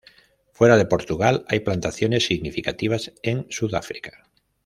Fuera 0.51 0.77
de 0.77 0.87
Portugal 0.87 1.45
hay 1.47 1.59
plantaciones 1.59 2.25
significativas 2.25 3.13
en 3.21 3.45
Sudáfrica. 3.51 4.27